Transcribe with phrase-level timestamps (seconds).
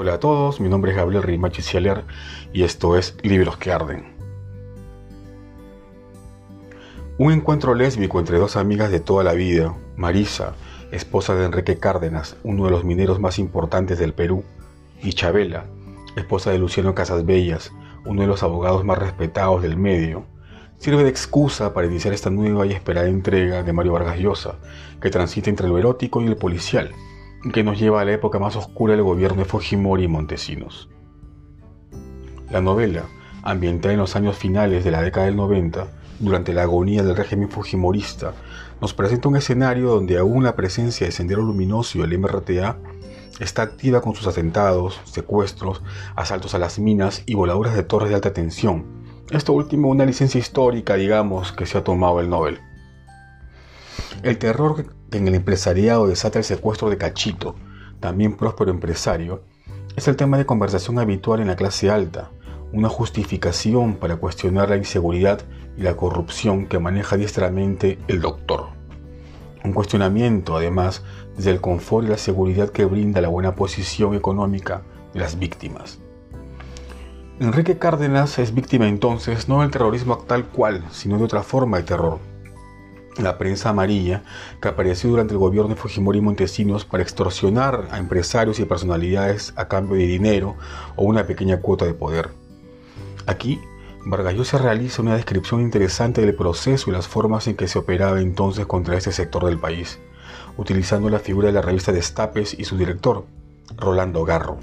[0.00, 2.04] Hola a todos, mi nombre es Gabriel Rimachi Cieler
[2.52, 4.14] y esto es Libros que Arden.
[7.18, 10.54] Un encuentro lésbico entre dos amigas de toda la vida, Marisa,
[10.92, 14.44] esposa de Enrique Cárdenas, uno de los mineros más importantes del Perú,
[15.02, 15.64] y Chabela,
[16.14, 17.72] esposa de Luciano Casasbellas,
[18.06, 20.26] uno de los abogados más respetados del medio,
[20.76, 24.54] sirve de excusa para iniciar esta nueva y esperada entrega de Mario Vargas Llosa,
[25.02, 26.92] que transita entre lo erótico y el policial,
[27.52, 30.88] que nos lleva a la época más oscura del gobierno de Fujimori y Montesinos.
[32.50, 33.04] La novela,
[33.42, 35.86] ambientada en los años finales de la década del 90,
[36.18, 38.32] durante la agonía del régimen fujimorista,
[38.80, 42.78] nos presenta un escenario donde aún la presencia de Sendero Luminoso y el MRTA
[43.38, 45.82] está activa con sus atentados, secuestros,
[46.16, 48.84] asaltos a las minas y voladuras de torres de alta tensión.
[49.30, 52.60] Esto último una licencia histórica, digamos, que se ha tomado el Nobel.
[54.22, 57.54] El terror en el empresariado desata el secuestro de Cachito,
[58.00, 59.42] también próspero empresario,
[59.96, 62.30] es el tema de conversación habitual en la clase alta,
[62.72, 65.40] una justificación para cuestionar la inseguridad
[65.76, 68.66] y la corrupción que maneja diestramente el doctor.
[69.64, 71.02] Un cuestionamiento, además,
[71.36, 74.82] desde el confort y la seguridad que brinda la buena posición económica
[75.14, 75.98] de las víctimas.
[77.40, 81.84] Enrique Cárdenas es víctima entonces no del terrorismo tal cual, sino de otra forma de
[81.84, 82.18] terror,
[83.18, 84.22] la prensa amarilla
[84.60, 89.68] que apareció durante el gobierno de Fujimori Montesinos para extorsionar a empresarios y personalidades a
[89.68, 90.56] cambio de dinero
[90.96, 92.30] o una pequeña cuota de poder.
[93.26, 93.60] Aquí,
[94.04, 98.20] Vargas Llosa realiza una descripción interesante del proceso y las formas en que se operaba
[98.20, 99.98] entonces contra este sector del país,
[100.56, 103.26] utilizando la figura de la revista Destapes y su director,
[103.76, 104.58] Rolando Garro.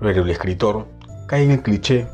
[0.00, 0.86] Pero el escritor
[1.26, 2.08] cae en el cliché,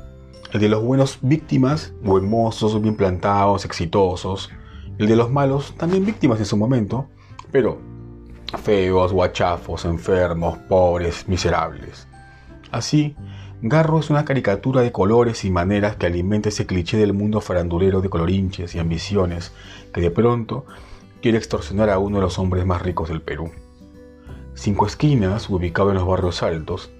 [0.52, 4.50] el de los buenos víctimas, buen mozos, bien plantados, exitosos,
[4.98, 7.06] el de los malos, también víctimas en su momento,
[7.50, 7.78] pero
[8.62, 12.06] feos, guachafos, enfermos, pobres, miserables.
[12.70, 13.16] Así,
[13.62, 18.00] Garro es una caricatura de colores y maneras que alimenta ese cliché del mundo farandulero
[18.02, 19.52] de colorinches y ambiciones
[19.92, 20.66] que de pronto
[21.22, 23.50] quiere extorsionar a uno de los hombres más ricos del Perú.
[24.54, 26.90] Cinco Esquinas, ubicado en los barrios altos,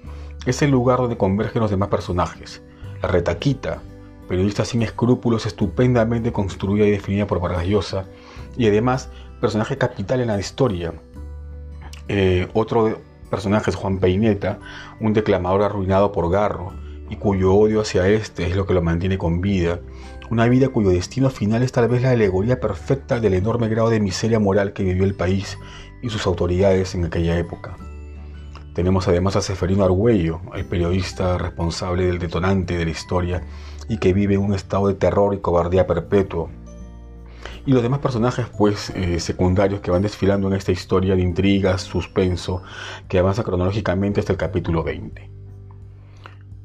[0.46, 2.62] es el lugar donde convergen los demás personajes.
[3.02, 3.82] La retaquita,
[4.28, 8.06] periodista sin escrúpulos, estupendamente construida y definida por Vargas Llosa,
[8.56, 10.94] y además personaje capital en la historia.
[12.08, 14.58] Eh, otro personaje es Juan Peineta,
[15.00, 16.72] un declamador arruinado por Garro,
[17.10, 19.80] y cuyo odio hacia este es lo que lo mantiene con vida.
[20.30, 24.00] Una vida cuyo destino final es tal vez la alegoría perfecta del enorme grado de
[24.00, 25.58] miseria moral que vivió el país
[26.02, 27.76] y sus autoridades en aquella época.
[28.74, 33.42] Tenemos además a Seferino Argüello, el periodista responsable del detonante de la historia
[33.88, 36.50] y que vive en un estado de terror y cobardía perpetuo.
[37.66, 41.82] Y los demás personajes, pues, eh, secundarios que van desfilando en esta historia de intrigas,
[41.82, 42.64] suspenso,
[43.08, 45.30] que avanza cronológicamente hasta el capítulo 20.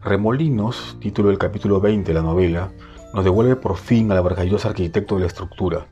[0.02, 2.72] Remolinos, título del capítulo 20 de la novela,
[3.14, 5.88] nos devuelve por fin al vargalloso arquitecto de la estructura,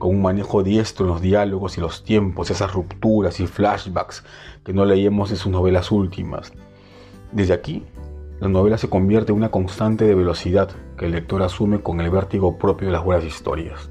[0.00, 4.24] con un manejo diestro en los diálogos y los tiempos, esas rupturas y flashbacks
[4.64, 6.52] que no leíamos en sus novelas últimas.
[7.30, 7.84] Desde aquí,
[8.40, 12.08] la novela se convierte en una constante de velocidad que el lector asume con el
[12.08, 13.90] vértigo propio de las buenas historias.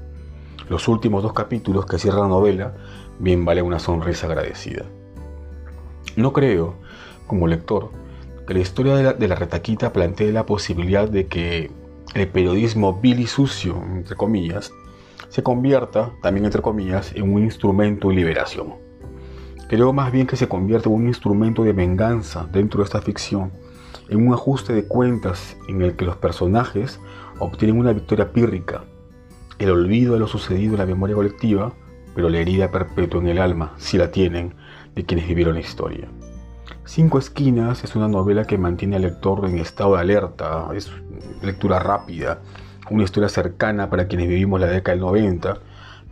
[0.68, 2.74] Los últimos dos capítulos que cierran la novela
[3.20, 4.86] bien vale una sonrisa agradecida.
[6.16, 6.74] No creo,
[7.28, 7.92] como lector,
[8.48, 11.70] que la historia de la, de la retaquita plantee la posibilidad de que
[12.14, 14.72] el periodismo vil y sucio, entre comillas,
[15.28, 18.74] se convierta, también entre comillas, en un instrumento de liberación.
[19.68, 23.52] Creo más bien que se convierte en un instrumento de venganza dentro de esta ficción,
[24.08, 27.00] en un ajuste de cuentas en el que los personajes
[27.38, 28.84] obtienen una victoria pírrica,
[29.58, 31.72] el olvido de lo sucedido en la memoria colectiva,
[32.14, 34.54] pero la herida perpetua en el alma, si la tienen,
[34.94, 36.08] de quienes vivieron la historia.
[36.84, 40.90] Cinco Esquinas es una novela que mantiene al lector en estado de alerta, es
[41.42, 42.40] lectura rápida,
[42.88, 45.58] una historia cercana para quienes vivimos la década del 90.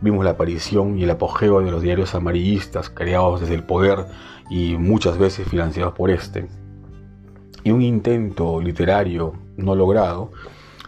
[0.01, 4.05] Vimos la aparición y el apogeo de los diarios amarillistas creados desde el poder
[4.49, 6.47] y muchas veces financiados por este.
[7.63, 10.31] Y un intento literario no logrado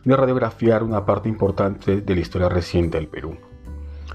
[0.05, 3.37] de radiografiar una parte importante de la historia reciente del Perú.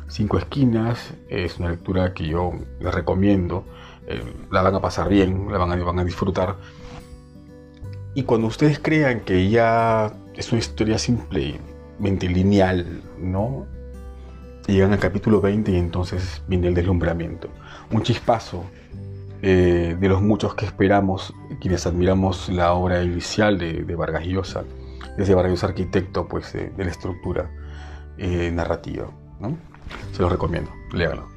[0.08, 3.64] Cinco Esquinas es una lectura que yo les recomiendo.
[4.06, 6.56] Eh, la van a pasar bien, la van a, van a disfrutar.
[8.14, 13.66] Y cuando ustedes crean que ya es una historia simplemente lineal, ¿no?
[14.66, 17.48] Llegan al capítulo 20 y entonces viene el deslumbramiento.
[17.90, 18.64] Un chispazo
[19.42, 24.64] eh, de los muchos que esperamos, quienes admiramos la obra inicial de, de Vargas Llosa,
[25.16, 27.50] ese Vargas Llosa arquitecto pues, de, la estructura
[28.18, 29.08] eh, narrativa.
[29.40, 29.56] ¿no?
[30.12, 31.35] Se los recomiendo, léanlo.